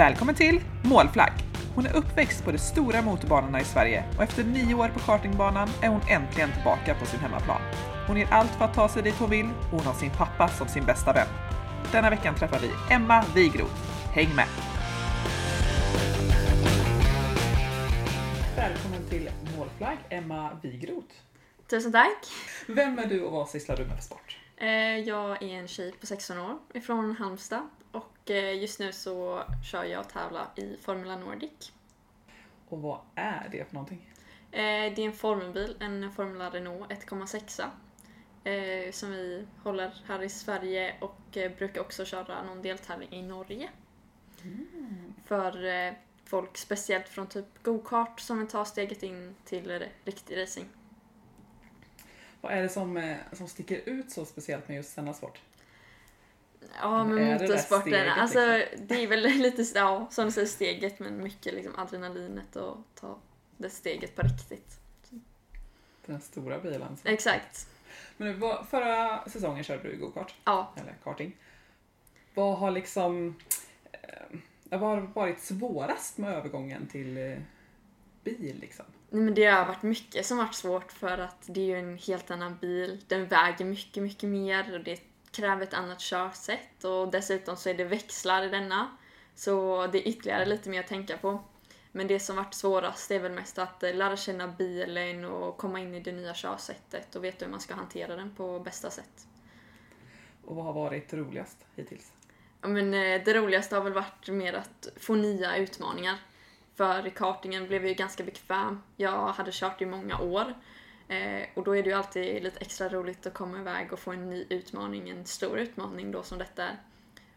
[0.00, 1.32] Välkommen till Målflagg!
[1.74, 5.68] Hon är uppväxt på de stora motorbanorna i Sverige och efter nio år på kartingbanan
[5.82, 7.60] är hon äntligen tillbaka på sin hemmaplan.
[8.06, 10.48] Hon ger allt för att ta sig dit hon vill och hon har sin pappa
[10.48, 11.26] som sin bästa vän.
[11.92, 13.74] Denna veckan träffar vi Emma Wigroth.
[14.14, 14.46] Häng med!
[18.56, 21.14] Välkommen till Målflagg, Emma Wigroth.
[21.70, 22.26] Tusen tack!
[22.66, 24.38] Vem är du och vad sysslar du med för sport?
[24.56, 28.09] Eh, Jag är en tjej på 16 år ifrån Halmstad och
[28.60, 31.72] just nu så kör jag och tävlar i Formula Nordic.
[32.68, 34.12] Och vad är det för någonting?
[34.52, 37.70] Eh, Det är en formelbil, en Formula Renault 1,6
[38.44, 43.22] eh, som vi håller här i Sverige och eh, brukar också köra någon deltävling i
[43.22, 43.68] Norge.
[45.24, 45.92] För eh,
[46.24, 50.68] folk speciellt från typ go-kart som vill ta steget in till eh, riktig racing.
[52.40, 55.40] Vad är det som, eh, som sticker ut så speciellt med just denna sport?
[56.80, 58.86] Ja, Men är det motorsporten, steget, alltså liksom?
[58.86, 63.18] det är väl lite, ja, som du säger steget men mycket liksom adrenalinet och ta
[63.56, 64.80] det steget på riktigt.
[66.06, 66.96] Den stora bilen.
[67.04, 67.68] Exakt.
[68.16, 70.74] Men nu, förra säsongen körde du go-kart, Ja.
[70.76, 71.36] eller karting.
[72.34, 73.34] Vad har liksom...
[73.92, 77.38] Eh, vad har varit svårast med övergången till eh,
[78.24, 78.84] bil liksom?
[79.10, 81.98] Nej, men det har varit mycket som varit svårt för att det är ju en
[81.98, 83.04] helt annan bil.
[83.08, 85.00] Den väger mycket, mycket mer och det
[85.32, 88.96] kräver ett annat körsätt och dessutom så är det växlar i denna.
[89.34, 91.44] Så det är ytterligare lite mer att tänka på.
[91.92, 95.80] Men det som varit svårast är väl mest att eh, lära känna bilen och komma
[95.80, 99.26] in i det nya körsättet och veta hur man ska hantera den på bästa sätt.
[100.44, 102.12] Och vad har varit roligast hittills?
[102.60, 106.18] Ja, men eh, det roligaste har väl varit mer att få nya utmaningar.
[106.74, 108.82] För kartingen blev ju ganska bekväm.
[108.96, 110.54] Jag hade kört i många år.
[111.10, 114.12] Eh, och då är det ju alltid lite extra roligt att komma iväg och få
[114.12, 116.76] en ny utmaning, en stor utmaning då som detta är.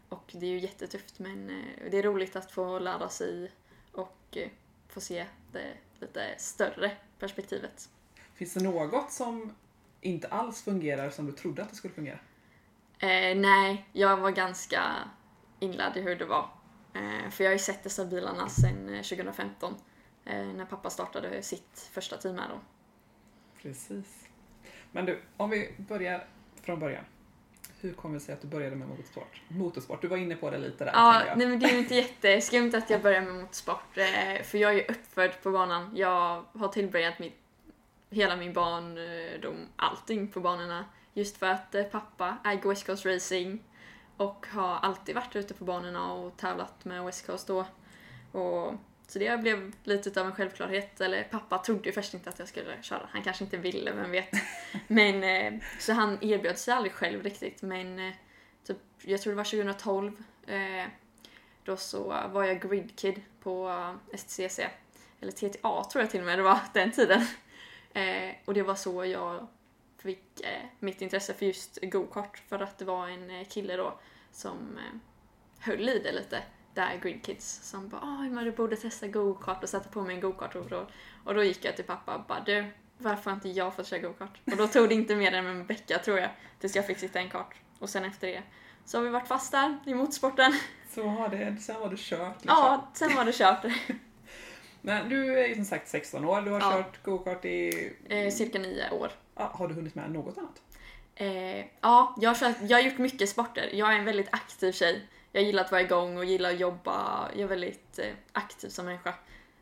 [0.08, 3.52] Och det är ju jättetufft men eh, det är roligt att få lära sig
[3.92, 4.48] och eh,
[4.88, 7.88] få se det lite större perspektivet.
[8.34, 9.54] Finns det något som
[10.00, 12.18] inte alls fungerar som du trodde att det skulle fungera?
[12.98, 14.82] Eh, nej, jag var ganska
[15.60, 16.50] inlärd i hur det var.
[16.92, 19.74] Eh, för jag har ju sett dessa bilarna sedan eh, 2015.
[20.24, 22.60] Eh, när pappa startade sitt första team här då.
[23.64, 24.28] Precis.
[24.92, 26.24] Men du, om vi börjar
[26.62, 27.04] från början.
[27.80, 29.42] Hur kommer det sig att du började med motorsport?
[29.48, 30.92] Motorsport, du var inne på det lite där.
[30.94, 33.98] Ja, nej men det är ju inte jätteskumt att jag börjar med motorsport.
[33.98, 35.90] Eh, för jag är ju uppfödd på banan.
[35.96, 37.36] Jag har tillbringat mitt,
[38.10, 40.84] hela min barndom, allting på banorna.
[41.14, 43.62] Just för att eh, pappa äger West Coast Racing
[44.16, 47.66] och har alltid varit ute på banorna och tävlat med West Coast då.
[48.32, 48.74] Och,
[49.14, 51.00] så det blev lite av en självklarhet.
[51.00, 53.08] Eller pappa trodde ju först inte att jag skulle köra.
[53.10, 54.28] Han kanske inte ville, vem vet.
[54.86, 57.62] Men, eh, så han erbjöd sig aldrig själv riktigt.
[57.62, 58.14] Men eh,
[58.66, 60.22] typ, jag tror det var 2012.
[60.46, 60.86] Eh,
[61.64, 63.72] då så var jag gridkid på
[64.16, 64.60] STCC.
[65.20, 67.26] Eller TTA tror jag till och med det var den tiden.
[68.44, 69.46] Och det var så jag
[69.98, 70.40] fick
[70.78, 72.42] mitt intresse för just go-kart.
[72.48, 73.98] För att det var en kille då
[74.32, 74.78] som
[75.58, 76.42] höll i det lite.
[76.74, 80.20] Där gridkids som bara ah, men du borde testa go-kart och sätta på mig en
[80.20, 80.54] go-kart
[81.24, 82.66] och då, gick jag till pappa och bara du
[82.98, 84.40] varför har inte jag fått köra go-kart?
[84.44, 86.30] Och då tog det inte mer än en vecka tror jag
[86.60, 87.54] tills jag fick sitta i en kart.
[87.78, 88.42] Och sen efter det
[88.84, 90.52] så har vi varit fast där i motorsporten.
[90.90, 92.58] Så har det, sen var det kört liksom.
[92.58, 93.64] Ja, sen var det kört.
[94.80, 96.72] Men du är ju som sagt 16 år, du har Ja.
[96.72, 97.92] kört go-kart i...
[98.08, 99.10] Eh, cirka nio år.
[99.34, 100.62] Ja, har du hunnit med något annat?
[101.14, 103.70] Eh, ja, jag har, kört, jag har gjort mycket sporter.
[103.72, 105.08] Jag är en väldigt aktiv tjej.
[105.36, 107.28] Jag gillar att vara igång och gillar att jobba.
[107.32, 109.14] Jag är väldigt eh, aktiv som människa.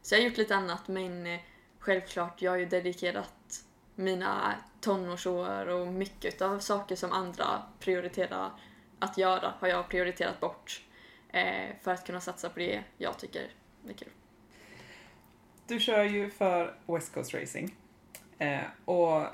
[0.02, 1.40] Så jag har gjort lite annat men eh,
[1.78, 8.50] självklart, jag har ju dedikerat mina tonårsår och mycket av saker som andra prioriterar
[8.98, 10.82] att göra har jag prioriterat bort.
[11.28, 13.50] Eh, för att kunna satsa på det jag tycker
[13.88, 14.10] är kul.
[15.66, 17.74] Du kör ju för West Coast Racing.
[18.38, 19.24] Eh, och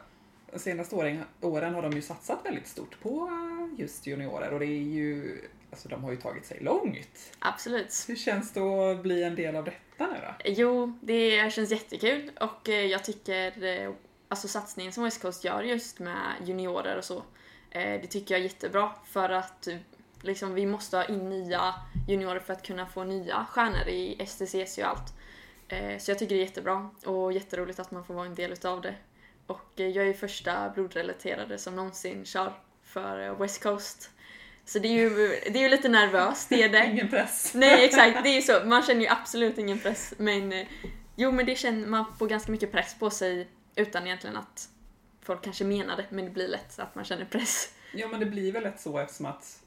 [0.53, 3.31] de senaste åren, åren har de ju satsat väldigt stort på
[3.79, 7.33] just juniorer och det är ju, alltså de har ju tagit sig långt.
[7.39, 8.05] Absolut.
[8.09, 10.35] Hur känns det att bli en del av detta nu då?
[10.45, 13.93] Jo, det känns jättekul och eh, jag tycker eh,
[14.29, 17.17] alltså satsningen som West Coast gör just med juniorer och så,
[17.71, 19.69] eh, det tycker jag är jättebra för att
[20.23, 21.75] liksom, vi måste ha in nya
[22.09, 25.15] juniorer för att kunna få nya stjärnor i STCC och allt.
[25.99, 28.81] Så jag tycker det är jättebra och jätteroligt att man får vara en del utav
[28.81, 28.95] det.
[29.47, 34.11] Och jag är ju första blodrelaterade som någonsin kör för West Coast.
[34.69, 35.11] Så det är ju,
[35.51, 36.87] det är ju lite nervöst, det är det.
[36.93, 37.53] Ingen press.
[37.55, 38.61] Nej exakt, det är ju så.
[38.65, 40.15] Man känner ju absolut ingen press.
[40.19, 40.67] Men eh,
[41.17, 44.69] jo men det känner man får ganska mycket press på sig utan egentligen att
[45.23, 46.05] folk kanske menar det.
[46.11, 47.73] Men det blir lätt att man känner press.
[47.93, 49.59] Ja men det blir väl lätt så eftersom att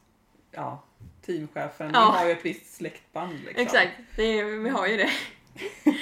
[0.52, 0.84] ja,
[1.26, 2.00] teamchefen, Ja.
[2.00, 3.34] har ju ett visst släktband.
[3.46, 3.62] Liksom.
[3.64, 5.12] Exakt, det vi har ju det.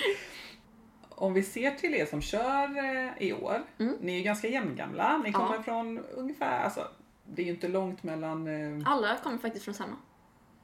[1.10, 3.96] Om vi ser till er som kör eh, i år, Mm.
[4.02, 5.18] ni är ju ganska jämngamla.
[5.18, 5.38] Ni Ja.
[5.40, 6.88] kommer från ungefär, alltså
[7.36, 8.48] det är ju inte långt mellan
[8.82, 9.96] eh, Alla kommer faktiskt från samma.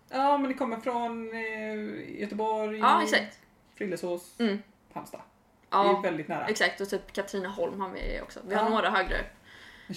[0.09, 3.39] Ja, men ni kommer från eh, Göteborg, Ja, exakt.
[3.75, 4.57] Frillesås, Mm.
[4.93, 5.21] Halmstad.
[5.69, 6.45] Det är Ja, väldigt nära.
[6.47, 6.81] exakt.
[6.81, 8.39] Och typ Katrineholm har vi också.
[8.47, 8.69] Vi har Ja.
[8.69, 9.17] några högre.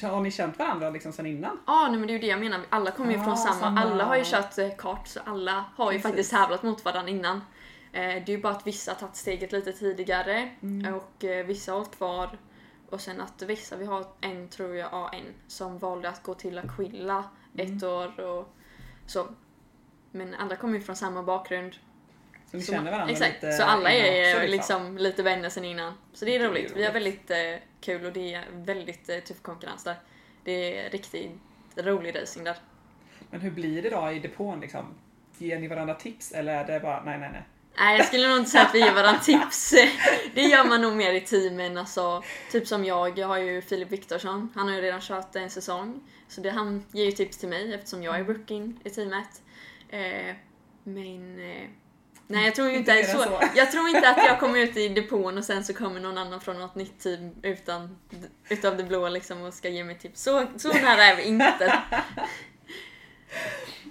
[0.02, 1.60] Har ni känt varandra liksom sen innan?
[1.66, 2.60] Ja, nej, men det är ju det jag menar.
[2.68, 3.54] Alla kommer ju Ja, från samma.
[3.60, 3.80] samma.
[3.80, 6.10] Alla har ju kört eh, kart, så alla har ju Precis.
[6.10, 7.36] faktiskt tävlat mot varandra innan.
[7.36, 7.42] Eh,
[8.02, 10.94] Det är ju bara att vissa har tagit steget lite tidigare Mm.
[10.94, 12.38] och eh, vissa har hållit kvar.
[12.90, 16.34] Och sen att vissa, vi har en tror jag, ja, en som valde att gå
[16.34, 17.24] till Aquila
[17.56, 17.88] ett Mm.
[17.88, 18.54] år och
[19.06, 19.26] så.
[20.10, 21.72] Men andra kommer ju från samma bakgrund.
[22.50, 24.98] Så ni känner varandra Exakt, lite så alla är också, liksom.
[24.98, 25.92] lite vänner sen innan.
[26.12, 26.72] Så det är Det är roligt.
[26.76, 26.94] Vi har roligt.
[27.06, 29.96] väldigt eh, kul och det är väldigt eh, tuff konkurrens där.
[30.44, 31.30] Det är riktigt
[31.76, 32.56] rolig racing där.
[33.30, 34.86] Men hur blir det då i depån liksom?
[35.38, 37.42] Ger ni varandra tips eller är det bara nej, nej, nej?
[37.80, 39.74] Nej, jag skulle nog inte säga att vi ger varandra tips.
[40.34, 41.78] Det gör man nog mer i teamen.
[41.78, 42.22] Alltså,
[42.52, 44.52] typ som jag, jag har ju Filip Viktorsson.
[44.54, 46.00] Han har ju redan kört en säsong.
[46.28, 49.42] Så det, han ger ju tips till mig eftersom jag är rookin i teamet.
[49.88, 50.34] Eh,
[50.84, 51.38] men...
[51.50, 51.68] Eh,
[52.26, 53.22] nej, jag tror ju inte Inte så.
[53.22, 53.40] så.
[53.54, 56.40] Jag tror inte att jag kommer ut i depån och sen så kommer någon annan
[56.40, 57.98] från något nytt team utan,
[58.48, 60.22] utav det blå liksom och ska ge mig tips.
[60.22, 61.82] Så, så nära är vi inte.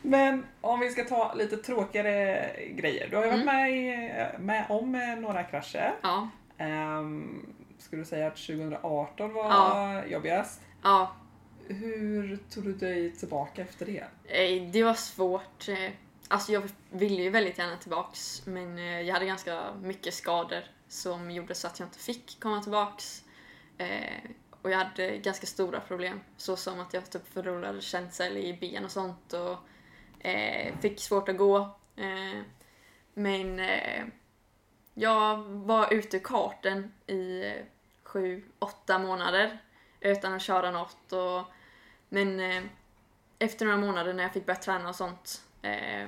[0.01, 3.07] Men om vi ska ta lite tråkigare grejer.
[3.10, 3.56] Du har ju varit Mm.
[3.56, 5.94] med, i, med om eh, några krascher.
[6.01, 6.30] Ja,
[6.60, 10.06] Um, skulle du säga att 2018 var Ja.
[10.06, 10.62] jobbigast?
[10.84, 11.16] ja.
[11.69, 14.04] Hur tog du dig tillbaka efter det?
[14.25, 15.68] Eh, Det var svårt.
[15.69, 15.92] eh,
[16.28, 21.56] Alltså jag ville ju väldigt gärna tillbaks men jag hade ganska mycket skador som gjorde
[21.56, 23.24] så att jag inte fick komma tillbaks.
[24.68, 26.22] Och jag hade ganska stora problem.
[26.38, 29.58] Så som att jag typ förlorade känsel i ben och sånt och
[30.25, 31.58] eh, fick svårt att gå.
[31.96, 32.42] Eh,
[33.14, 34.06] Men eh,
[34.94, 37.54] jag var ute ur karten i
[38.04, 39.60] sju, åtta månader
[40.00, 41.13] utan att köra något.
[41.13, 41.54] Och,
[42.10, 42.63] men eh,
[43.40, 46.08] efter några månader när jag fick börja träna och sånt, eh,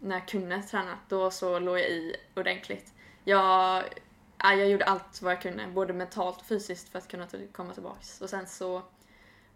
[0.00, 2.94] när jag kunde träna, då så låg jag i ordentligt.
[3.24, 3.84] Jag,
[4.42, 7.74] ja, jag gjorde allt vad jag kunde, både mentalt och fysiskt för att kunna komma
[7.74, 8.20] tillbaks.
[8.20, 8.82] Och sen så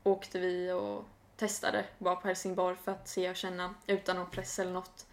[0.02, 1.04] åkte vi och
[1.36, 5.06] testade bara på Helsingborg för att se och känna utan någon press eller något.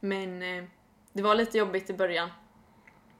[0.00, 0.64] Men eh,
[1.12, 2.30] det var lite jobbigt i början.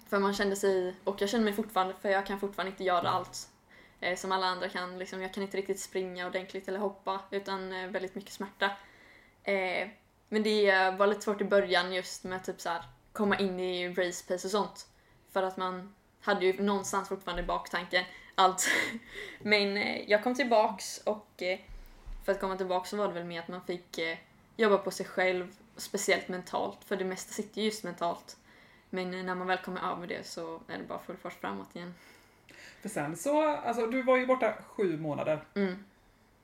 [0.09, 3.09] För man kände sig, och jag känner mig fortfarande, för jag kan fortfarande inte göra
[3.09, 3.49] allt
[4.01, 4.99] eh, som alla andra kan.
[4.99, 8.71] Liksom, jag kan inte riktigt springa ordentligt eller hoppa utan eh, väldigt mycket smärta.
[9.43, 9.89] Eh,
[10.29, 12.83] men det var lite svårt i början just med typ så här,
[13.13, 14.90] komma in i race pace och sånt.
[15.33, 18.05] För att man hade ju någonstans fortfarande i baktanken
[18.35, 18.69] allt.
[19.43, 21.59] Men eh, jag kom tillbaks och eh,
[22.25, 24.19] för att komma tillbaks så var det väl mer att man fick eh,
[24.57, 28.37] jobba på sig själv, speciellt mentalt, för det mesta sitter ju just mentalt.
[28.91, 31.95] Men när man väl kommer över det så är det bara full fart framåt igen.
[32.83, 35.45] För sen så, alltså du var ju borta sju månader.
[35.55, 35.85] Mm.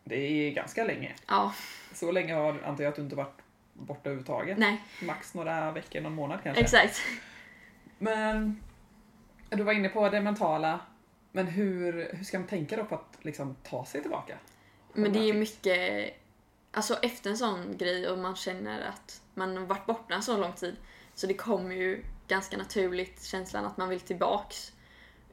[0.04, 1.14] Det är ganska länge.
[1.26, 1.54] Ja,
[1.92, 3.40] Så länge har antar jag att du inte varit
[3.72, 4.58] borta överhuvudtaget.
[4.58, 6.62] nej, Max några veckor, någon månad kanske.
[6.62, 7.00] exakt.
[7.98, 8.62] Men
[9.50, 10.80] du var inne på det mentala.
[11.32, 14.38] Men hur, hur ska man tänka då på att liksom ta sig tillbaka?
[14.92, 16.14] Men det är ju mycket,
[16.72, 20.36] alltså efter en sån grej och man känner att man har varit borta en så
[20.36, 20.76] lång tid
[21.14, 24.72] så det kommer ju ganska naturligt känslan att man vill tillbaks.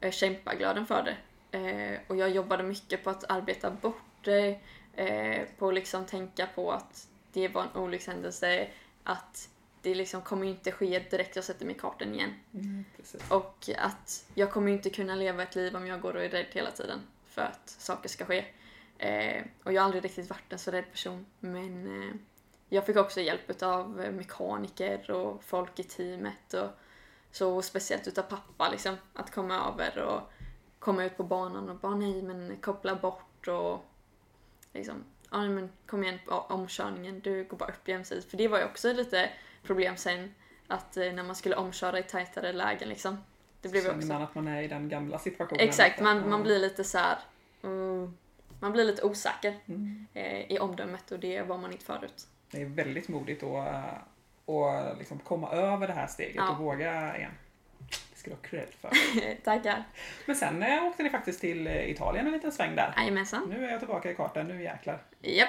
[0.00, 1.16] Jag kämpar glöden för det.
[1.58, 4.60] Eh, och jag jobbade mycket på att arbeta bort det,
[4.96, 8.68] eh, på att liksom tänka på att det var en olyckshändelse,
[9.04, 9.48] att
[9.84, 12.34] det liksom kommer ju inte ske direkt jag sätter mig i kartan igen.
[12.54, 12.84] Mm.
[13.28, 16.28] Och att jag kommer ju inte kunna leva ett liv om jag går och är
[16.28, 18.44] rädd hela tiden för att saker ska ske.
[18.98, 21.26] Eh, och jag har aldrig riktigt varit en så rädd person.
[21.40, 22.14] Men eh,
[22.68, 26.54] jag fick också hjälp av mekaniker och folk i teamet.
[26.54, 26.70] Och
[27.30, 28.96] så speciellt utav pappa liksom.
[29.12, 30.32] Att komma över och
[30.78, 33.84] komma ut på banan och bara nej men koppla bort och
[34.72, 38.26] liksom ja men kom igen på omkörningen, du går bara upp jämsides.
[38.26, 39.30] För det var ju också lite
[39.64, 40.34] problem sen
[40.68, 43.18] att eh, när man skulle omköra i tajtare lägen liksom.
[43.60, 44.08] Det blev Känner också...
[44.08, 45.60] man att man är i den gamla situationen?
[45.68, 47.18] Exakt, man, man blir lite så här.
[47.62, 48.16] mm,
[48.60, 50.06] man blir lite osäker Mm.
[50.14, 52.26] eh, i omdömet och det var man inte förut.
[52.50, 53.68] Det är väldigt modigt att,
[54.50, 56.50] att liksom komma över det här steget Ja.
[56.50, 57.30] och våga igen.
[58.12, 58.90] Det ska du ha cred för.
[59.44, 59.84] Tackar.
[60.26, 62.94] Men sen eh, åkte ni faktiskt till eh, Italien en liten sväng där.
[62.96, 63.46] Jajamensan.
[63.50, 65.02] Nu är jag tillbaka i kartan, nu jäklar.
[65.20, 65.48] Japp.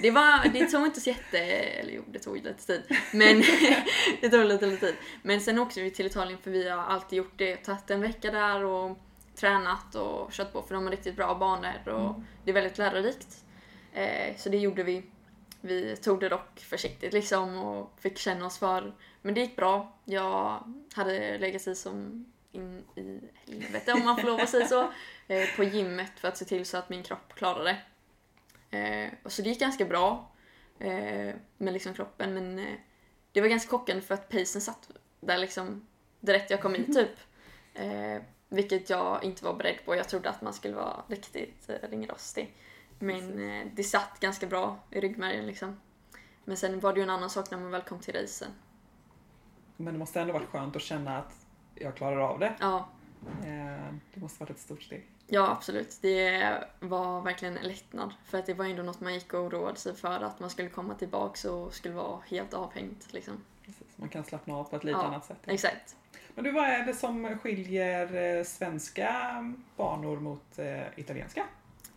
[0.00, 1.38] Det, var, det tog inte så jätte...
[1.38, 2.82] Eller jo, det tog lite tid.
[3.12, 3.42] Men
[4.20, 4.96] det tog lite, lite tid.
[5.22, 7.56] Men sen åkte vi till Italien för vi har alltid gjort det.
[7.56, 8.98] Tagit en vecka där och
[9.34, 13.44] tränat och kört på för de har riktigt bra banor och det är väldigt lärorikt.
[13.92, 15.02] Eh, så det gjorde vi.
[15.60, 18.94] vi tog det dock försiktigt liksom och fick känna oss för.
[19.22, 19.98] Men det gick bra.
[20.04, 23.20] Jag hade legat i som in i
[23.52, 24.92] helvete om man får lov att säga så.
[25.28, 27.76] Eh, på gymmet för att se till så att min kropp klarade det.
[28.74, 30.32] Eh, och så det gick ganska bra
[30.78, 32.74] eh, med liksom kroppen men eh,
[33.32, 34.90] det var ganska chockande för att pacen satt
[35.20, 35.86] där liksom
[36.20, 37.18] direkt jag kom in typ.
[37.74, 39.96] Eh, vilket jag inte var beredd på.
[39.96, 42.54] Jag trodde att man skulle vara riktigt eh, ringrostig.
[42.98, 45.80] Men eh, det satt ganska bra i ryggmärgen liksom.
[46.44, 48.50] Men sen var det ju en annan sak när man väl kom till racen.
[49.76, 52.54] Men det måste ändå varit skönt att känna att jag klarar av det.
[52.60, 52.88] Ja,
[54.14, 55.06] Det måste varit ett stort steg.
[55.26, 55.98] Ja absolut.
[56.00, 58.14] Det var verkligen en lättnad.
[58.24, 60.20] För att det var ändå något man gick och oroade sig för.
[60.20, 63.44] Att man skulle komma tillbaks och skulle vara helt avhängt liksom.
[63.64, 63.86] Precis.
[63.96, 65.38] Man kan slappna av på ett lite Ja, annat sätt.
[65.46, 65.96] Exakt.
[66.34, 69.14] Men du, vad är det som skiljer eh, svenska
[69.76, 71.46] banor mot eh, italienska?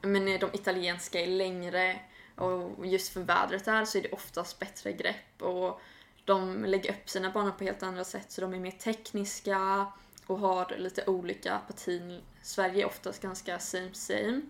[0.01, 1.99] Men eh, de italienska är längre
[2.35, 5.81] och just för vädret här så är det oftast bättre grepp och
[6.25, 9.85] de lägger upp sina banor på helt andra sätt så de är mer tekniska
[10.27, 12.21] och har lite olika patin.
[12.41, 14.41] Sverige är oftast ganska same same.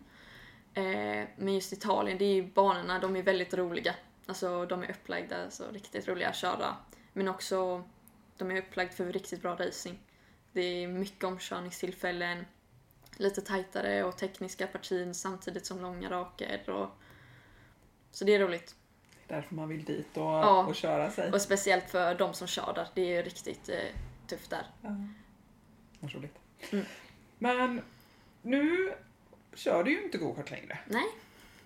[0.73, 3.95] Eh, men just Italien, det är ju banorna, de är väldigt roliga.
[4.25, 6.75] Alltså de är upplagda så riktigt roliga att köra.
[7.13, 7.83] Men också,
[8.37, 9.99] de är upplagda för riktigt bra racing.
[10.51, 12.45] Det är mycket omkörningstillfällen,
[13.17, 16.69] lite tajtare och tekniska partin samtidigt som långa raker.
[16.69, 16.89] Och...
[18.11, 18.75] Så det är roligt.
[19.27, 20.65] Det är därför man vill dit och, Ja.
[20.65, 21.31] och köra sig.
[21.31, 22.87] Och speciellt för de som kör där.
[22.93, 23.75] Det är riktigt eh,
[24.27, 24.65] tufft där.
[24.81, 24.89] Ja.
[25.99, 26.35] Vad roligt.
[26.71, 26.85] Mm.
[27.39, 27.81] Men
[28.41, 28.93] nu
[29.53, 30.77] kör du ju inte gokart längre.
[30.85, 31.05] Nej.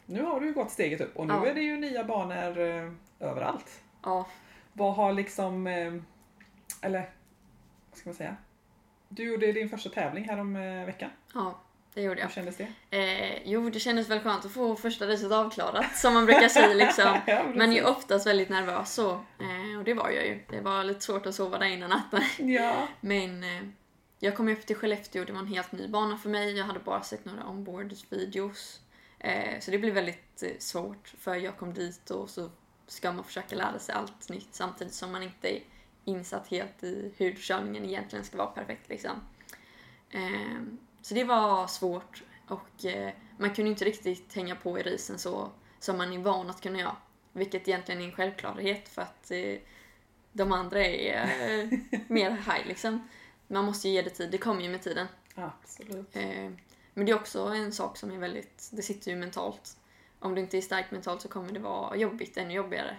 [0.06, 1.46] Nu har du ju gått steget upp och nu Ja.
[1.48, 3.82] är det ju nya banor eh, överallt.
[4.04, 4.28] Ja,
[4.74, 5.94] Vad har liksom, eh,
[6.82, 7.10] eller
[7.90, 8.36] vad ska man säga?
[9.10, 11.10] Du gjorde din första tävling här om eh, veckan.
[11.34, 11.60] ja
[11.94, 12.32] det gjorde Hur jag.
[12.32, 12.68] kändes det?
[12.98, 16.74] Eh, jo, det kändes väl skönt att få första racet avklarat, som man brukar säga
[16.74, 17.18] liksom.
[17.28, 19.12] Ja, Man är ju oftast väldigt nervös så.
[19.12, 20.40] Eh, och det var jag ju.
[20.50, 22.22] Det var lite svårt att sova där innan natten.
[22.52, 22.88] Ja.
[23.02, 23.62] Men eh,
[24.24, 26.58] jag kom upp till Skellefteå, det var en helt ny bana för mig.
[26.58, 28.80] Jag hade bara sett några onboard-videos.
[29.20, 32.50] Eh, så det blev väldigt eh, svårt för jag kom dit och så
[32.88, 35.64] ska man försöka lära sig allt nytt samtidigt som man inte är
[36.06, 39.12] insatt helt i hur körningen egentligen ska vara perfekt liksom.
[40.10, 40.62] Eh,
[41.02, 45.52] så det var svårt och eh, man kunde inte riktigt hänga på i risen så
[45.80, 46.96] som man är van att kunna göra.
[47.34, 49.58] Vilket egentligen är en självklarhet för att eh,
[50.32, 53.08] de andra är eh, mer high liksom.
[53.52, 55.08] Man måste ju ge det tid, det kommer ju med tiden.
[55.36, 56.16] Absolut.
[56.16, 56.52] Eh,
[56.94, 59.78] men det är också en sak som är väldigt, det sitter ju mentalt.
[60.20, 62.98] Om du inte är stark mentalt så kommer det vara jobbigt, ännu jobbigare.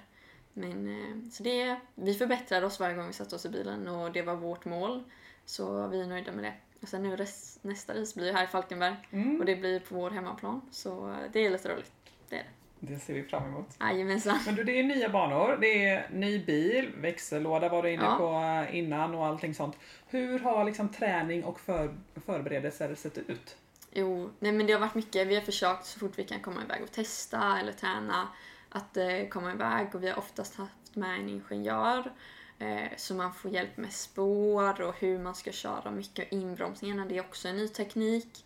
[0.52, 4.12] Men eh, så det, vi förbättrade oss varje gång vi satte oss i bilen och
[4.12, 5.02] det var vårt mål.
[5.44, 6.54] Så vi är nöjda med det.
[6.82, 9.40] Och sen nu res, nästa race blir ju här i Falkenberg Mm.
[9.40, 10.60] och det blir på vår hemmaplan.
[10.70, 11.92] Så eh, det är lite roligt.
[12.28, 12.48] Det är det.
[12.84, 13.66] Det ser vi fram emot.
[13.80, 14.38] Jajamensan.
[14.46, 18.16] Men du, det är nya banor, det är ny bil, växellåda var du inne Ja.
[18.16, 19.76] på innan och allting sånt.
[20.08, 21.94] Hur har liksom träning och för,
[22.26, 23.56] förberedelser sett ut?
[23.92, 25.26] Jo, nej men det har varit mycket.
[25.26, 28.28] Vi har försökt så fort vi kan komma iväg och testa eller träna
[28.68, 32.12] att eh, komma iväg och vi har oftast haft med en ingenjör
[32.58, 37.04] eh, så man får hjälp med spår och hur man ska köra mycket inbromsningarna.
[37.04, 38.44] Det är också en ny teknik.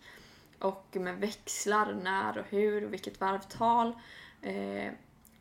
[0.58, 3.92] Och med växlar, när och hur och vilket varvtal.
[4.42, 4.92] Eh,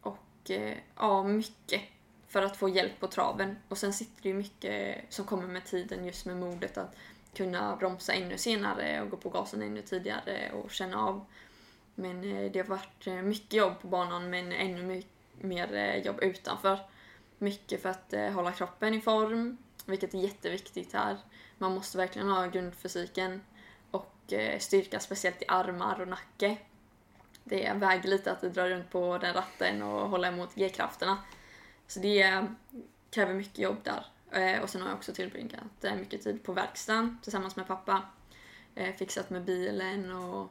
[0.01, 1.81] och eh, ja, mycket
[2.27, 3.55] för att få hjälp på traven.
[3.69, 6.95] Och sen sitter det ju mycket som kommer med tiden just med modet att
[7.33, 11.25] kunna bromsa ännu senare och gå på gasen ännu tidigare och känna av.
[11.95, 15.03] Men eh, det har varit eh, mycket jobb på banan men ännu my-
[15.41, 16.79] mer eh, jobb utanför.
[17.37, 21.17] Mycket för att eh, hålla kroppen i form, vilket är jätteviktigt här.
[21.57, 23.41] Man måste verkligen ha grundfysiken
[23.91, 26.57] och eh, styrka speciellt i armar och nacke.
[27.47, 31.17] Det väger lite att dra runt på den ratten och hålla emot G-krafterna.
[31.87, 32.45] Så det
[33.11, 34.05] kräver mycket jobb där.
[34.31, 38.01] Eh, Och sen har jag också tillbringat eh, mycket tid på verkstaden tillsammans med pappa.
[38.75, 40.49] Eh, Fixat med bilen och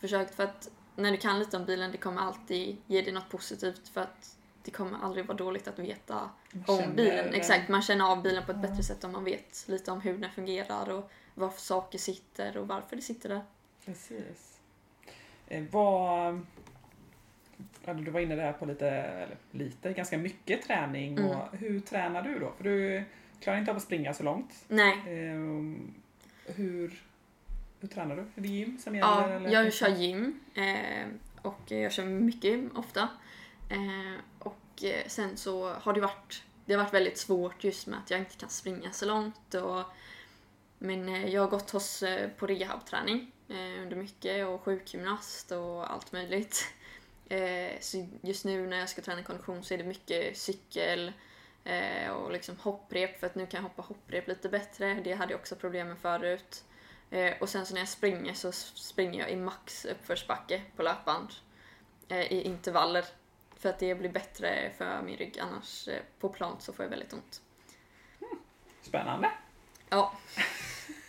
[0.00, 3.28] försökt för att när du kan lite om bilen det kommer alltid ge dig något
[3.30, 6.30] positivt för att det kommer aldrig vara dåligt att veta
[6.66, 7.34] om bilen.
[7.34, 10.18] Exakt, man känner av bilen på ett bättre sätt om man vet lite om hur
[10.18, 13.44] den fungerar och varför saker sitter och varför det sitter där.
[13.84, 14.55] Precis.
[15.46, 16.40] Eh, vad...
[17.84, 21.18] Du var inne där på lite, eller lite, ganska mycket träning.
[21.18, 21.30] Mm.
[21.30, 22.52] Och hur tränar du då?
[22.56, 23.04] För du
[23.40, 24.64] klarar inte av att springa så långt.
[24.68, 25.94] Nej, Ehm,
[26.46, 27.02] hur,
[27.80, 28.22] hur tränar du?
[28.22, 29.28] Är det gym som gäller?
[29.28, 29.50] Ja, eller?
[29.50, 31.08] jag kör gym eh,
[31.42, 33.08] och jag kör mycket gym ofta.
[33.70, 37.98] Eh, och eh, sen så har det varit, det har varit väldigt svårt just med
[37.98, 39.54] att jag inte kan springa så långt.
[39.54, 39.82] Och,
[40.78, 45.92] men eh, jag har gått hos, eh, på rehabträning eh, under mycket och sjukgymnast och
[45.92, 46.64] allt möjligt.
[47.28, 51.12] Eh, så just nu när jag ska träna kondition så är det mycket cykel
[51.64, 54.94] eh, och liksom hopprep för att nu kan jag hoppa hopprep lite bättre.
[55.04, 56.64] Det hade jag också problem med förut.
[57.10, 61.28] Eh, och sen så när jag springer så springer jag i max uppförsbacke på löpband
[62.08, 63.04] eh, i intervaller.
[63.56, 66.90] För att det blir bättre för min rygg annars eh, på plan så får jag
[66.90, 67.42] väldigt ont.
[68.82, 69.30] Spännande.
[69.88, 70.12] Ja.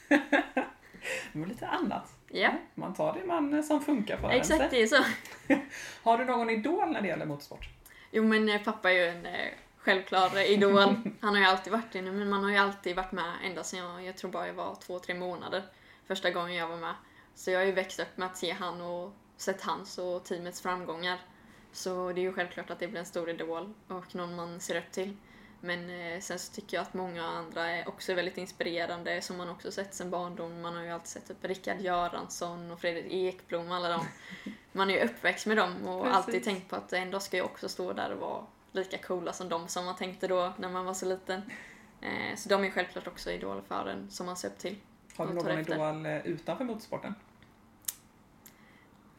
[1.32, 2.16] Men lite annat.
[2.29, 4.38] Ja, Man tar det man som funkar för en.
[4.38, 5.03] exakt det är så.
[6.03, 7.69] Har du någon idol när det gäller motorsport?
[8.12, 10.96] Jo men eh, pappa är ju en eh, självklar idol.
[11.22, 13.79] Han har ju alltid varit det, men man har ju alltid varit med ända sedan
[13.79, 15.63] jag, jag tror bara jag var två, tre månader
[16.07, 16.93] första gången jag var med.
[17.36, 20.62] Så jag har ju växt upp med att se han och sett hans och teamets
[20.62, 21.17] framgångar.
[21.72, 24.77] Så det är ju självklart att det blir en stor idol och någon man ser
[24.77, 25.17] upp till.
[25.61, 29.49] Men eh, sen så tycker jag att många andra är också väldigt inspirerande som man
[29.49, 30.61] också sett sen barndom.
[30.61, 34.05] Man har ju alltid sett upp Rickard Göransson och Fredrik Ekblom alla dem.
[34.71, 36.17] Man är ju uppväxt med dem och Precis.
[36.17, 39.33] alltid tänkt på att en dag ska jag också stå där och vara lika coola
[39.33, 41.41] som dem som man tänkte då när man var så liten.
[42.01, 44.75] Eh, så de är självklart också idoler för en som man ser upp till.
[45.15, 47.15] Har du någon idol eh, utanför motorsporten?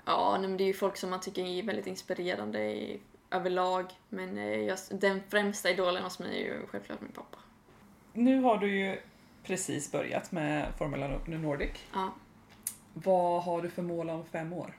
[0.04, 3.00] Ja, men det är ju folk som man tycker är väldigt inspirerande i,
[3.30, 3.86] överlag.
[4.08, 7.38] Men eh, jag, den främsta idolen hos mig är ju självklart min pappa.
[8.12, 9.00] Nu har du ju
[9.44, 11.70] precis börjat med Formula Nordic.
[11.94, 12.14] Ja.
[12.94, 14.74] Vad har du för mål om fem år?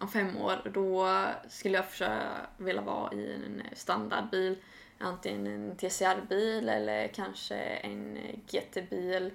[0.00, 1.08] om fem år, då
[1.48, 2.22] skulle jag försöka
[2.56, 4.56] vilja vara i en standardbil.
[4.98, 8.18] Antingen en TCR-bil eller kanske en
[8.50, 9.30] GT-bil.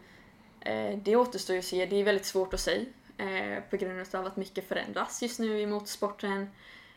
[0.60, 2.86] Eh, Det återstår ju att se, det är väldigt svårt att säga.
[3.18, 6.50] eh, På grund av att mycket förändras just nu i motorsporten.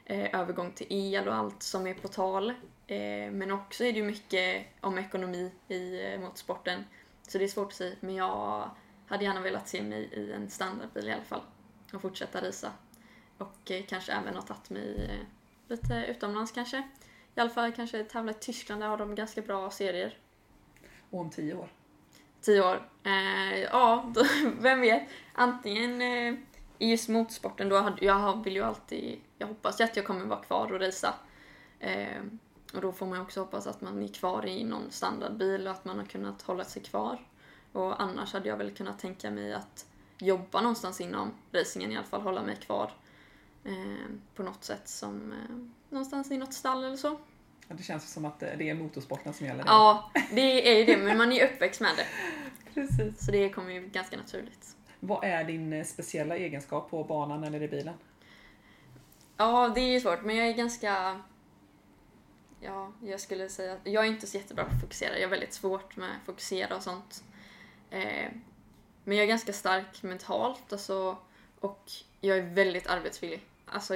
[0.08, 2.50] Eh, Övergång till el och allt som är på tal.
[2.86, 6.84] Eh, Men också är det ju mycket om ekonomi i eh, motorsporten.
[7.28, 8.70] Så det är svårt att säga, men jag
[9.06, 11.40] hade gärna velat se mig i en standardbil i alla fall.
[11.92, 12.72] Och fortsätta risa.
[13.38, 15.26] Och eh, kanske även har tagit mig eh,
[15.68, 16.88] lite utomlands kanske.
[17.34, 20.18] I alla fall kanske tävla i Tyskland, där har de ganska bra serier.
[21.10, 21.68] Och om tio år?
[22.40, 22.88] Tio år.
[23.04, 24.24] Eh, ja, då,
[24.60, 25.02] vem vet.
[25.32, 26.34] Antingen eh,
[26.78, 30.42] i just motorsporten, då jag vill ju alltid, jag hoppas ju att jag kommer vara
[30.42, 31.14] kvar och racea.
[31.80, 32.22] Eh,
[32.74, 35.84] och då får man också hoppas att man är kvar i någon standardbil och att
[35.84, 37.18] man har kunnat hålla sig kvar.
[37.72, 39.86] Och annars hade jag väl kunnat tänka mig att
[40.18, 42.92] jobba någonstans inom racingen i alla fall, hålla mig kvar.
[43.64, 43.72] Eh,
[44.34, 45.56] på något sätt som eh,
[45.90, 47.18] någonstans i något stall eller så.
[47.68, 49.64] Det känns som att eh, det är motorsporten som gäller.
[49.66, 52.06] Ja, det är ju det, men man är ju uppväxt med det.
[52.74, 53.24] Precis.
[53.24, 54.76] Så det kommer ju ganska naturligt.
[55.00, 57.94] Vad är din eh, speciella egenskap på banan eller i bilen?
[59.36, 61.20] Ja, det är ju svårt, men jag är ganska...
[62.60, 65.18] Ja, jag skulle säga att jag är inte så jättebra på att fokusera.
[65.18, 67.24] Jag har väldigt svårt med att fokusera och sånt.
[67.90, 68.30] Eh,
[69.04, 71.18] men jag är ganska stark mentalt alltså,
[71.60, 73.44] och jag är väldigt arbetsvillig.
[73.66, 73.94] Alltså,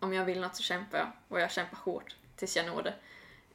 [0.00, 2.94] om jag vill något så kämpar jag och jag kämpar hårt tills jag når det.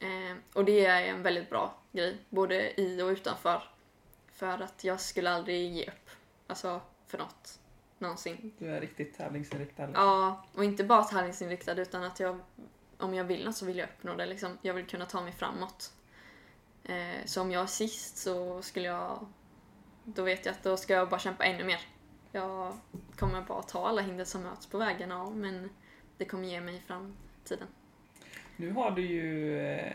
[0.06, 3.64] Eh, och det är en väldigt bra grej, både i och utanför.
[4.34, 6.10] För att jag skulle aldrig ge upp.
[6.48, 7.61] Alltså, för något.
[8.02, 8.54] Någonsin.
[8.60, 9.90] Du är riktigt tävlingsinriktad.
[9.94, 12.40] Ja, och inte bara tävlingsinriktad utan att jag,
[12.98, 14.26] om jag vill något så vill jag uppnå det.
[14.26, 14.58] Liksom.
[14.62, 15.94] Jag vill kunna ta mig framåt.
[16.84, 19.26] Eh, så om jag är sist så skulle jag,
[20.04, 21.80] då vet jag att då ska jag bara kämpa ännu mer.
[22.32, 22.74] Jag
[23.16, 25.70] kommer bara ta alla hinder som möts på vägen, ja, men
[26.18, 27.68] det kommer ge mig framtiden.
[28.58, 29.94] Nu har du ju eh,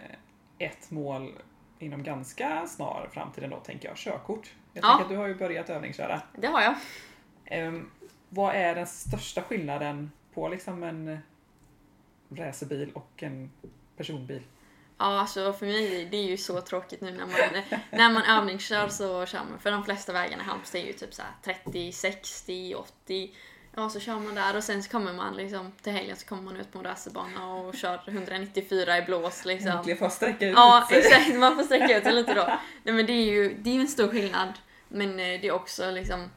[0.59, 1.35] ett mål
[1.79, 3.97] inom ganska snar framtid då, tänker jag.
[3.97, 4.55] Körkort.
[4.73, 4.89] Jag Ja.
[4.89, 6.23] tänker att du har ju börjat övningsköra.
[6.35, 6.75] Det har jag.
[7.47, 7.91] Ehm,
[8.29, 11.19] vad är den största skillnaden på liksom en
[12.31, 13.51] racerbil och en
[13.97, 14.43] personbil?
[14.99, 18.89] Ja, alltså för mig det är ju så tråkigt nu när man, när man övningskör
[18.89, 21.31] så kör man, för de flesta vägarna i Halmstad är ju typ så här
[21.65, 23.35] 30, 60, 80.
[23.79, 26.43] Ja, så kör man där och sen så kommer man liksom till helgen så kommer
[26.43, 29.71] man ut på en racerbana och kör 194 i blås liksom.
[29.71, 30.99] Äntligen få sträcka ut Ja, sig.
[30.99, 31.35] exakt.
[31.35, 32.45] Man får sträcka ut det lite då.
[32.83, 34.53] Nej men det är ju det är ju en stor skillnad.
[34.89, 36.31] Men eh, det är också liksom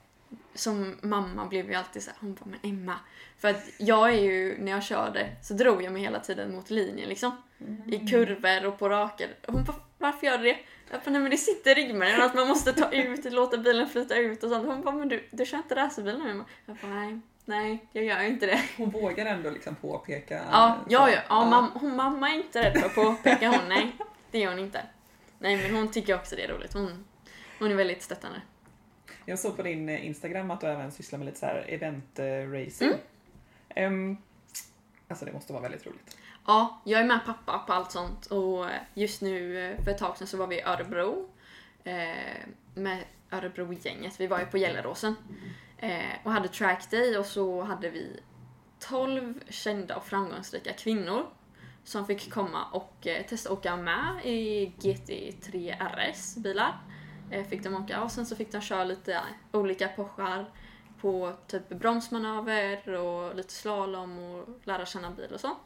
[0.60, 2.95] som mamma blev ju alltid så här, hon bara men Emma.
[3.38, 6.69] För att jag är ju, när jag körde så drog jag mig hela tiden mot
[6.69, 7.32] linjen liksom.
[7.88, 9.30] I kurvor och på raker.
[9.48, 10.58] Och Hon bara, varför gör du det?
[10.91, 13.89] Jag bara, nej men det sitter i ryggmärgen att man måste ta ut, låta bilen
[13.89, 14.65] flyta ut och sånt.
[14.65, 16.43] Hon bara, men du, du kör inte racerbil nu?
[16.65, 18.62] Jag bara, nej, nej, jag gör inte det.
[18.78, 20.41] Hon vågar ändå liksom påpeka.
[20.52, 21.19] Ja, ja, ja.
[21.30, 23.95] ja mam, hon, mamma är inte rädd för att påpeka hon, nej.
[24.32, 24.82] Det är hon inte.
[25.39, 26.74] Nej, men hon tycker också det är roligt.
[26.74, 27.06] Hon,
[27.60, 28.41] hon är väldigt stöttande.
[29.30, 32.20] Jag såg på din eh, Instagram att du även sysslar med lite så här event
[32.20, 32.88] eh, racing.
[32.89, 33.00] Mm.
[33.70, 34.18] Ehm,
[35.08, 36.18] alltså det måste vara väldigt roligt.
[36.46, 40.18] Ja, jag är med pappa på allt sånt och just nu eh, för ett tag
[40.18, 41.30] sedan så var vi i Örebro
[41.84, 41.94] eh,
[42.74, 44.20] med Örebro-gänget.
[44.20, 45.15] Vi var ju på Gelleråsen
[45.78, 48.20] eh, och hade track day och så hade vi
[48.80, 51.26] 12 kända och framgångsrika kvinnor
[51.84, 56.82] som fick komma och eh, testa åka med i GT3 RS bilar.
[57.32, 60.52] Eh, fick de åka och sen så fick de köra lite olika Porschar
[61.02, 65.58] på typ bromsmanöver och lite slalom och lära känna bil och så.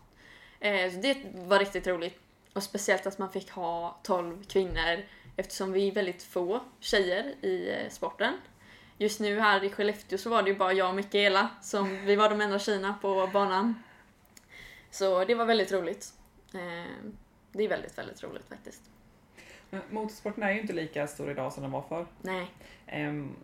[0.60, 2.20] Eh, så det var riktigt roligt.
[2.54, 5.04] Och speciellt att man fick ha 12 kvinnor
[5.36, 8.34] eftersom vi är väldigt få tjejer i eh, sporten.
[8.98, 12.16] Just nu här i Skellefteå så var det ju bara jag och Mikaela som vi
[12.16, 13.84] var de enda tjejerna på banan.
[14.92, 16.14] Så det var väldigt roligt.
[17.52, 18.82] Det är väldigt, väldigt roligt faktiskt.
[19.90, 22.06] Motorsporten är ju inte lika stor idag som den var förr.
[22.22, 22.52] Nej.
[22.88, 23.36] Ehm,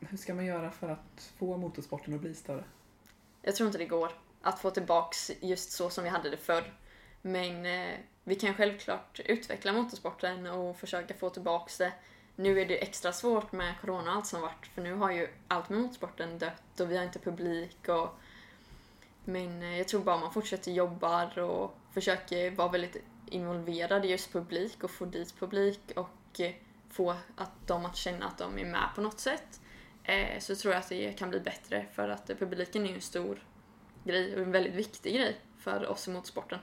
[0.00, 2.64] hur ska man göra för att få motorsporten att bli större?
[3.42, 6.72] Jag tror inte det går att få tillbaks just så som vi hade det förr.
[7.22, 11.92] Men eh, vi kan självklart utveckla motorsporten och försöka få tillbaks det.
[12.36, 15.28] Nu är det extra svårt med corona och allt som varit för nu har ju
[15.48, 18.08] allt med motorsporten dött och vi har inte publik och
[19.24, 24.32] men eh, jag tror bara man fortsätter jobba och försöker vara väldigt involverad i just
[24.32, 26.52] publik och få dit publik och eh,
[26.90, 29.60] få att de att känna att de är med på något sätt.
[30.04, 33.42] Eh, så tror jag att det kan bli bättre för att publiken är en stor
[34.04, 36.58] grej och en väldigt viktig grej för oss i motorsporten.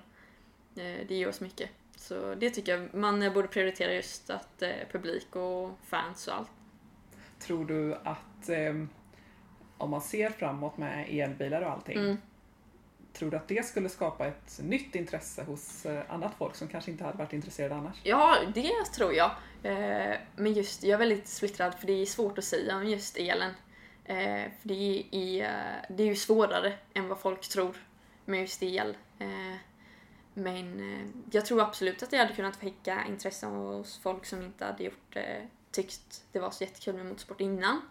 [0.75, 1.69] Eh, det ger oss mycket.
[1.95, 6.49] Så det tycker jag man borde prioritera just att publik och fans och allt.
[7.39, 8.49] Tror du att
[9.77, 12.17] om man ser framåt med elbilar och allting, Mm
[13.13, 16.91] tror du att det skulle skapa ett nytt intresse hos eh, annat folk som kanske
[16.91, 17.97] inte hade varit intresserade annars?
[18.03, 19.31] Ja, det tror jag.
[19.63, 23.17] Eh, men just, jag är väldigt splittrad för det är svårt att säga om just
[23.17, 23.51] elen.
[24.05, 27.75] Eh, för det är, det är ju svårare än vad folk tror
[28.25, 28.97] med just el.
[30.33, 30.81] Men
[31.31, 35.17] jag tror absolut att det hade kunnat väcka intresse hos folk som inte hade gjort,
[35.71, 37.81] tyckt det var så jättekul med motorsport innan.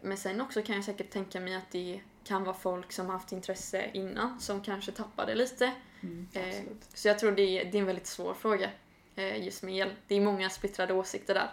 [0.00, 3.32] Men sen också kan jag säkert tänka mig att det kan vara folk som haft
[3.32, 5.72] intresse innan som kanske tappade lite.
[6.02, 6.62] Mm, Eh.
[6.94, 8.70] Så jag tror det är, det är en väldigt svår fråga
[9.16, 9.90] eh, just med el.
[10.08, 11.50] Det är många splittrade åsikter där.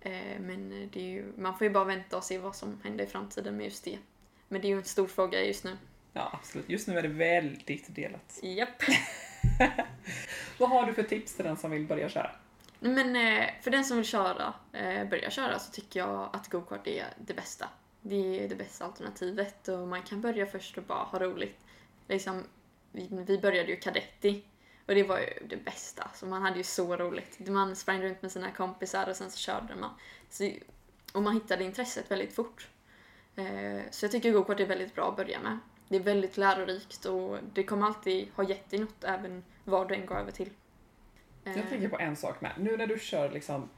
[0.00, 3.56] Eh, men ju, man får ju bara vänta och se vad som händer i framtiden
[3.56, 3.98] med just det.
[4.48, 5.76] Men det är ju en stor fråga just nu.
[6.12, 6.68] Ja, absolut.
[6.70, 8.38] Just nu är det väldigt delat.
[8.42, 8.82] Japp.
[10.58, 12.30] Vad har du för tips till den som vill börja köra?
[12.80, 16.86] Men eh, för den som vill köra, eh, börja köra så tycker jag att go-kart
[16.86, 17.68] är det bästa.
[18.08, 21.58] Det är det bästa alternativet och man kan börja först och bara ha roligt.
[22.08, 22.42] Liksom,
[22.92, 24.44] vi, vi började ju kadetti
[24.86, 26.10] och det var ju det bästa.
[26.14, 27.48] Så man hade ju så roligt.
[27.48, 29.90] Man sprang runt med sina kompisar och sen så körde man.
[30.30, 30.50] Så,
[31.12, 32.68] och man hittade intresset väldigt fort.
[33.36, 35.58] Eh, så jag tycker go-kart är väldigt bra att börja med.
[35.88, 39.94] Det är väldigt lärorikt och det kommer alltid ha gett dig något även vad du
[39.94, 40.50] än går över till.
[41.44, 42.52] Jag Eh, tänker på en sak med.
[42.58, 43.68] Nu när du kör liksom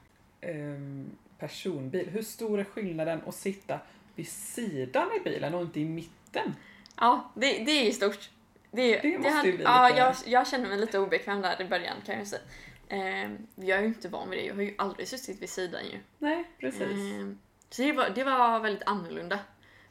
[0.40, 3.80] ehm, personbil, hur stor är skillnaden att sitta
[4.18, 6.54] vid sidan i bilen och inte i mitten?
[6.96, 8.30] Ja, det, det är stort.
[8.70, 11.62] Det, Det måste hade, ju bli ja, lite- jag, jag känner mig lite obekväm där
[11.62, 12.42] i början kan jag säga.
[12.88, 15.84] Eh, jag är ju inte van vid det, jag har ju aldrig suttit vid sidan
[15.92, 15.98] ju.
[16.18, 16.80] Nej, precis.
[16.82, 17.26] Eh,
[17.70, 19.38] så det var, det var väldigt annorlunda.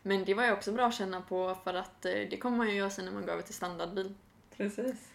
[0.01, 2.67] Men det var ju också bra att känna på för att eh, det kommer man
[2.69, 4.13] ju göra sen när man går över till standardbil.
[4.57, 5.11] Precis.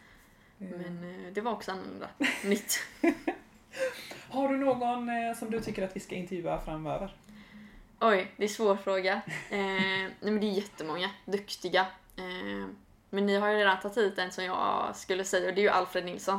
[0.61, 2.09] Eh, Men eh, det var också annorlunda.
[2.45, 2.79] Nytt.
[4.29, 7.17] Har du någon eh, som du tycker att vi ska intervjua framöver?
[8.05, 9.23] Oj, det är en svår fråga.
[9.51, 11.87] Eh, nej men det är jättemånga duktiga.
[12.17, 12.67] Eh,
[13.11, 15.63] men ni har ju redan tagit hit en som jag skulle säga och det är
[15.63, 16.39] ju Alfred Nilsson.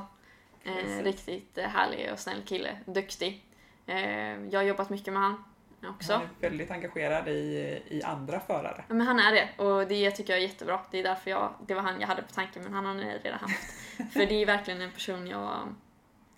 [0.64, 3.46] Eh, riktigt eh, härlig och snäll kille, duktig.
[3.86, 5.44] Eh, jag har jobbat mycket med han
[5.90, 6.14] också.
[6.14, 8.84] Han är väldigt engagerad i, i andra förare.
[8.88, 10.80] Ja, Men han är det och det tycker jag är jättebra.
[10.92, 13.18] Det är därför jag, det var han jag hade på tanken men han har ni
[13.24, 13.74] redan haft.
[14.14, 15.76] För det är verkligen en person jag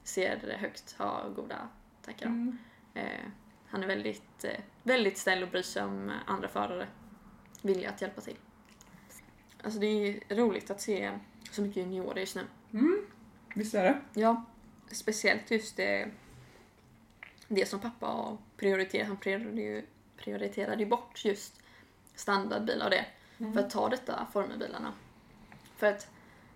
[0.04, 1.68] ser högt, har goda
[2.06, 2.58] tankar om.
[2.94, 3.32] Mm.
[3.76, 6.88] Eh, han är väldigt, eh, väldigt snäll och bryr sig om andra förare.
[7.62, 8.38] Villig att hjälpa till.
[9.64, 11.20] Alltså det är roligt att se
[11.52, 12.42] så mycket juniorer just nu.
[12.74, 13.06] Mm.
[13.56, 14.02] Visst är det?
[14.14, 14.46] Ja,
[14.92, 16.12] speciellt just det,
[17.48, 19.08] det som pappa prioriterade.
[19.08, 19.86] Han prioriterade ju,
[20.18, 21.62] prioriterade ju bort just
[22.16, 23.06] standardbilar och det.
[23.54, 24.94] För att ta detta formelbilarna.
[25.78, 26.08] För att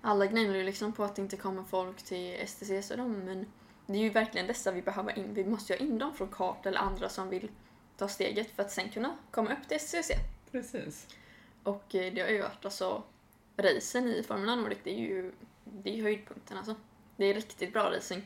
[0.02, 3.46] alla gnäller ju liksom på att det inte kommer folk till STCC och dem, men
[3.94, 5.34] det är ju verkligen dessa vi behöver in.
[5.34, 7.52] Vi måste ju ha in dem från kart eller andra som vill
[7.98, 10.12] ta steget för att sen kunna komma upp till STCC.
[10.52, 11.08] Precis.
[11.64, 13.04] Och eh, det har ju varit alltså
[13.58, 15.32] racen i Formula Nordic, det är ju
[15.64, 16.76] det är höjdpunkten alltså.
[17.16, 18.26] Det är riktigt bra racing.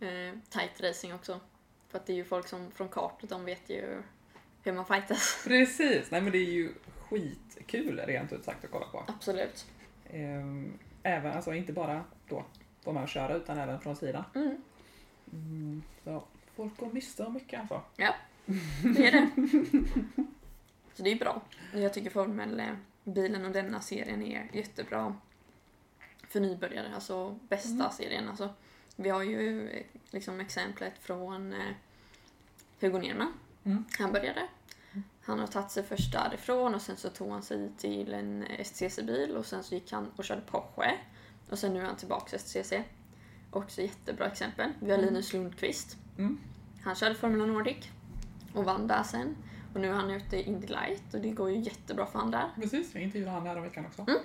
[0.00, 1.40] Eh, tight racing också.
[1.88, 4.02] För att det är ju folk som från kartet, de vet ju
[4.62, 5.40] hur man fightas.
[5.44, 6.10] Precis.
[6.10, 6.74] Nej men det är ju
[7.08, 9.04] skitkul rent ut sagt att kolla på.
[9.08, 9.66] Absolut.
[10.10, 12.44] Ehm, Även, alltså inte bara då
[12.84, 14.24] få med och köra utan även från sidan.
[14.34, 14.62] Mm,
[15.32, 15.82] Mm.
[16.04, 16.24] Så
[16.56, 17.82] folk går miste om mycket alltså.
[18.82, 19.30] det är det.
[20.94, 21.42] Så det är bra.
[21.74, 25.16] Jag tycker Formel, eh, bilen och denna serien är jättebra
[26.28, 27.90] för nybörjare, alltså bästa Mm.
[27.92, 28.28] serien.
[28.28, 28.54] Alltså,
[28.96, 31.74] vi har ju eh, liksom exemplet från eh,
[32.80, 33.32] Hugo Nerman.
[33.64, 33.84] Mm.
[33.98, 34.48] Han började.
[35.22, 39.36] Han har tagit sig först därifrån och sen så tog han sig till en STCC-bil
[39.36, 40.98] och sen så gick han och körde Porsche.
[41.50, 42.72] Och sen nu är han tillbaka till STCC.
[43.50, 44.72] Också jättebra exempel.
[44.80, 45.10] Vi har Mm.
[45.10, 45.96] Linus Lundqvist.
[46.18, 46.38] Mm.
[46.82, 47.88] Han körde Formula Nordic
[48.54, 49.36] och vann där sen.
[49.74, 52.30] Och nu är han ute i Indy Light och det går ju jättebra för han
[52.30, 52.50] där.
[52.54, 54.04] Precis, vi intervjuade han här veckan också.
[54.04, 54.20] Nej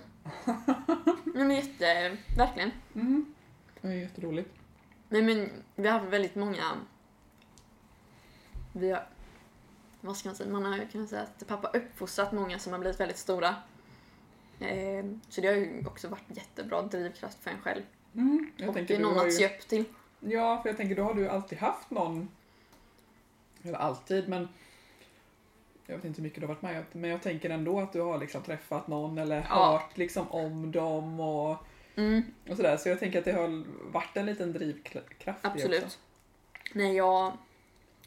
[1.33, 2.71] men jätte, verkligen.
[2.95, 3.33] Mm.
[3.81, 4.49] Det är jätteroligt.
[5.09, 6.63] Nej men vi har haft väldigt många...
[8.73, 9.07] Vi har...
[10.01, 10.49] Vad ska man säga?
[10.49, 13.55] Man har kunnat säga att pappa uppfostrat många som har blivit väldigt stora.
[14.59, 17.81] Eh, så det har ju också varit jättebra drivkraft för en själv.
[18.15, 18.51] Mm.
[18.58, 19.32] Jag och det tänker, är du någon att ju...
[19.32, 19.84] se upp till.
[20.19, 22.30] Ja, för jag tänker då har du alltid haft någon,
[23.63, 24.47] eller alltid, men
[25.86, 28.01] jag vet inte hur mycket du har varit med men jag tänker ändå att du
[28.01, 29.71] har liksom träffat någon eller Ja.
[29.71, 31.58] hört liksom om dem och,
[31.97, 32.78] Mm, och sådär.
[32.78, 35.47] Så jag tänker att det har varit en liten drivkraft det också.
[35.47, 35.99] absolut.
[36.73, 37.38] Nej, jag,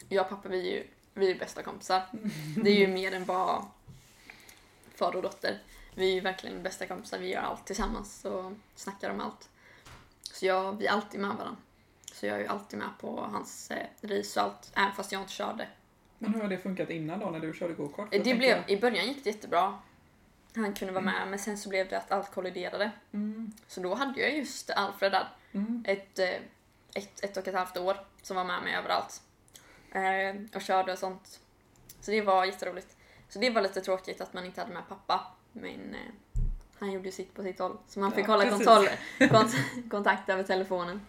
[0.08, 2.02] jag och pappa vi är ju vi är bästa kompisar.
[2.64, 3.64] Det är ju mer än bara
[4.94, 5.58] far och dotter.
[5.94, 7.18] Vi är ju verkligen bästa kompisar.
[7.18, 9.48] Vi gör allt tillsammans och snackar om allt.
[10.32, 11.56] Så jag, vi är alltid med varandra.
[12.12, 15.20] Så jag är ju alltid med på hans eh, race och allt, även fast jag
[15.22, 15.68] inte körde.
[16.18, 18.10] Men hur har det funkat innan då när du körde gokart?
[18.10, 19.78] Det Jag tänker- blev, I början gick det jättebra.
[20.54, 22.90] Han kunde vara med, men sen så blev det att allt kolliderade.
[23.12, 23.52] Mm.
[23.66, 25.28] Så då hade jag just Alfred där.
[25.52, 25.84] Mm.
[25.86, 26.28] Ett, eh,
[26.94, 29.22] ett, ett och ett halvt år som var med mig överallt.
[29.92, 31.40] Eh, och körde och sånt.
[32.00, 32.96] Så det var jätteroligt.
[33.28, 35.26] Så det var lite tråkigt att man inte hade med pappa.
[35.52, 36.12] Men eh,
[36.78, 37.76] han gjorde sitt på sitt håll.
[37.88, 38.66] Så man fick Ja, hålla precis.
[38.66, 38.88] kontroll,
[39.18, 41.00] kont- kontakt över telefonen.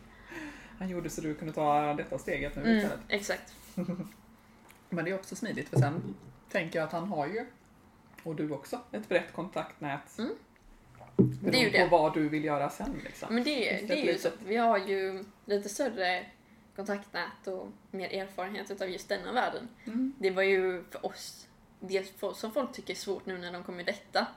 [0.80, 3.00] Han gjorde så du kunde ta detta steget nu Mm, istället.
[3.08, 3.54] exakt.
[4.90, 6.16] Men det är också smidigt för sen
[6.52, 7.46] tänker jag att han har ju,
[8.24, 10.18] och du också, ett brett kontaktnät.
[10.20, 10.32] Mm.
[11.42, 11.84] Det är ju det.
[11.90, 13.34] på vad du vill göra sen liksom.
[13.36, 14.30] Men det, Just det är ju så.
[14.46, 16.26] Vi har ju lite större
[16.76, 19.68] kontaktnät och mer erfarenhet utav just denna världen.
[19.86, 20.14] Mm.
[20.20, 21.48] Det var ju för oss,
[21.80, 24.28] det som folk tycker är svårt nu när de kommer i detta.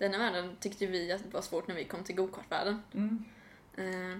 [0.00, 2.82] Denna världen tyckte vi att det var svårt när vi kom till gokartvärlden.
[2.94, 3.24] Mm.
[3.76, 4.18] Eh,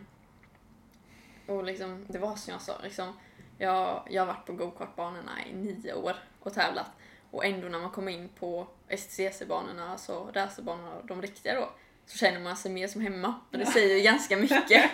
[1.46, 3.12] och liksom, det var som jag sa, liksom,
[3.58, 6.86] jag, jag har varit på gokartbanorna i nio år och tävlat.
[7.30, 11.70] Och ändå när man kommer in på STCC-banorna, alltså racerbanorna, de riktiga då,
[12.06, 13.34] så känner man sig mer som hemma.
[13.52, 14.90] Och det säger ju ganska mycket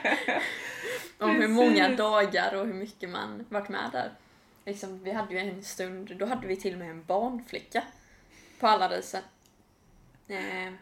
[1.18, 4.12] om hur många dagar och hur mycket man varit med där.
[4.64, 7.82] Liksom, vi hade ju en stund, då hade vi till och med en barnflicka
[8.60, 9.22] på alla racen.
[10.28, 10.72] Eh,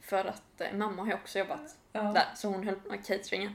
[0.00, 2.02] för att eh, mamma har ju också jobbat Ja.
[2.02, 3.54] där, så hon höll på med cateringen.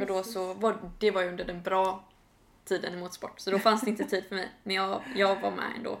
[0.00, 2.04] Och då så var, det var ju under den bra
[2.64, 4.48] tiden i motorsport, så då fanns det inte tid för mig.
[4.62, 5.98] Men jag, jag var med ändå.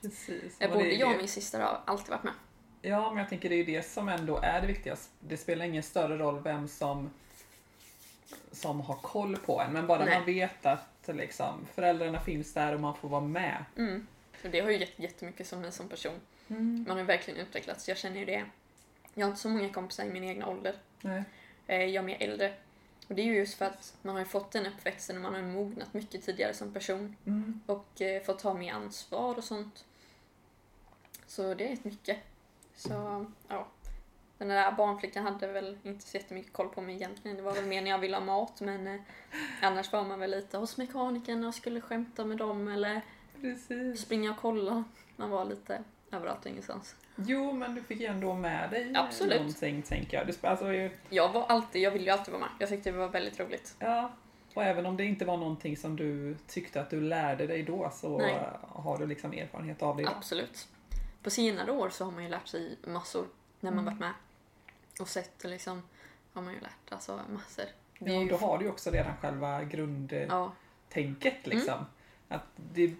[0.00, 0.58] Precis.
[0.58, 2.34] Både det jag och min syster har alltid varit med.
[2.82, 5.14] Ja, men jag tänker det är ju det som ändå är det viktigaste.
[5.20, 7.10] Det spelar ingen större roll vem som,
[8.52, 10.18] som har koll på en, men bara Nej.
[10.18, 13.64] man vet att liksom, föräldrarna finns där och man får vara med.
[13.76, 14.06] Mm.
[14.44, 16.20] Och det har ju gett jättemycket som mig som person.
[16.48, 18.44] Man har verkligen utvecklats, jag känner ju det.
[19.14, 20.74] Jag har inte så många kompisar i min egna ålder.
[21.00, 21.24] Nej.
[21.66, 22.54] Eh, Jag är mer äldre.
[23.08, 25.42] Och det är ju just för att man har fått den uppväxten och man har
[25.42, 27.16] mognat mycket tidigare som person.
[27.26, 27.60] Mm.
[27.66, 29.84] och eh, fått ta mer ansvar och sånt.
[31.26, 32.18] Så det är ett mycket.
[32.76, 33.66] Så, ja.
[34.38, 37.36] Den där barnflickan hade väl inte så jättemycket koll på mig egentligen.
[37.36, 39.00] Det var väl mer när jag ville ha mat men eh,
[39.62, 43.00] annars var man väl lite hos mekanikerna och skulle skämta med dem eller
[43.40, 44.00] Precis.
[44.00, 44.84] springa och kolla.
[45.16, 46.96] Man var lite överallt och ingenstans.
[47.16, 49.36] Jo, men du fick ju ändå med dig Absolut.
[49.38, 50.26] någonting, tänker jag.
[50.26, 52.50] Du, alltså, ju- Jag var alltid, jag ville ju alltid vara med.
[52.58, 53.76] Jag tyckte det var väldigt roligt.
[53.78, 54.12] ja.
[54.54, 57.90] Och även om det inte var någonting som du tyckte att du lärde dig då
[57.94, 58.40] så Nej.
[58.68, 60.14] har du liksom erfarenhet av det idag.
[60.16, 60.68] Absolut.
[61.22, 63.26] På senare år så har man ju lärt sig massor
[63.60, 63.84] när man Mm.
[63.84, 64.12] varit med.
[65.00, 65.82] Och sett liksom,
[66.32, 67.64] har man ju lärt alltså massor.
[67.98, 71.86] Ja, ju då har du ju också redan själva grundtänket Ja, liksom.
[72.28, 72.94] Att det,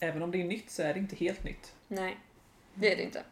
[0.00, 1.74] även om det är nytt så är det inte helt nytt.
[1.88, 2.18] nej.
[2.80, 3.24] Det är det inte.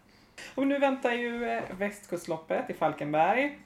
[0.54, 3.58] Och nu väntar ju eh, Västkustloppet i Falkenberg.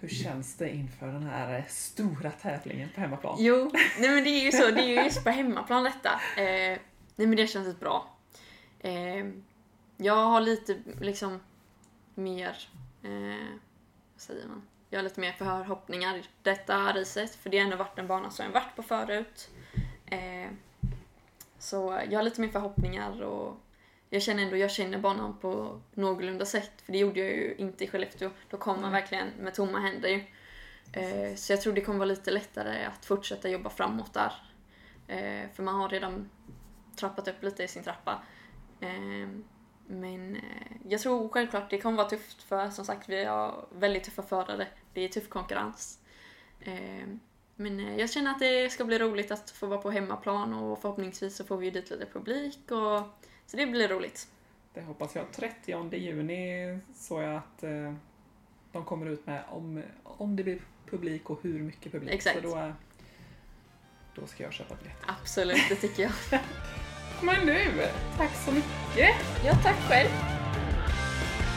[0.00, 3.36] Hur känns det inför den här eh, stora tävlingen på hemmaplan?
[3.38, 4.70] Jo, nej men det är ju så.
[4.70, 6.10] Det är ju just på hemmaplan detta.
[6.36, 6.78] Eh,
[7.16, 8.16] nej men det känns bra.
[8.80, 9.26] Eh,
[9.96, 11.40] jag har lite liksom
[12.14, 12.56] mer,
[13.02, 13.46] eh,
[14.14, 14.62] vad säger man?
[14.90, 17.34] Jag har lite mer förhoppningar detta racet.
[17.34, 19.50] För det har ändå varit en bana som jag varit på förut.
[20.06, 20.50] Eh,
[21.58, 23.56] så jag har lite mer förhoppningar och
[24.10, 26.72] jag känner ändå, jag känner banan på någorlunda sätt.
[26.82, 28.30] För det gjorde jag ju inte i Skellefteå.
[28.50, 30.24] Då kom man verkligen med tomma händer ju.
[30.92, 34.32] Eh, så jag tror det kommer vara lite lättare att fortsätta jobba framåt där.
[35.08, 36.30] Eh, för man har redan
[36.96, 38.22] trappat upp lite i sin trappa.
[38.80, 39.28] Eh,
[39.86, 44.04] men eh, jag tror självklart det kommer vara tufft för som sagt vi har väldigt
[44.04, 44.66] tuffa förare.
[44.92, 45.98] Det är tuff konkurrens.
[46.60, 47.08] Eh,
[47.56, 50.80] men eh, jag känner att det ska bli roligt att få vara på hemmaplan och
[50.80, 53.02] förhoppningsvis så får vi dit lite publik och
[53.50, 54.28] så det blir roligt.
[54.74, 55.32] Det hoppas jag.
[55.32, 57.94] 30 juni såg jag att eh,
[58.72, 60.58] de kommer ut med om, om det blir
[60.90, 62.14] publik och hur mycket publik.
[62.14, 62.36] Exakt.
[62.36, 62.72] Så då,
[64.14, 64.96] då ska jag köpa biljett.
[65.06, 66.12] Absolut, det tycker jag.
[67.22, 69.16] Men du, tack så mycket!
[69.44, 70.10] ja, tack själv!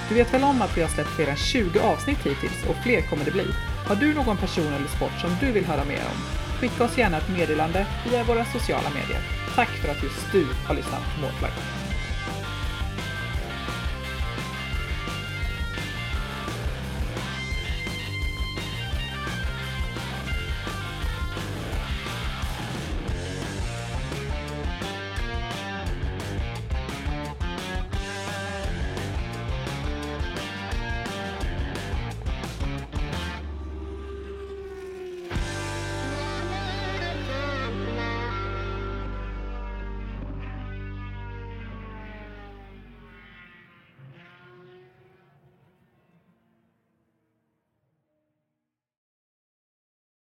[0.09, 3.01] Du vet väl om att vi har släppt fler än 20 avsnitt hittills och fler
[3.01, 3.45] kommer det bli.
[3.87, 6.41] Har du någon person eller sport som du vill höra mer om?
[6.59, 9.21] Skicka oss gärna ett meddelande via våra sociala medier.
[9.55, 11.80] Tack för att just du har lyssnat på Målflagg.